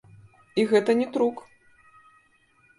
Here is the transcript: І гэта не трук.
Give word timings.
І 0.61 0.65
гэта 0.71 0.95
не 1.03 1.07
трук. 1.19 1.45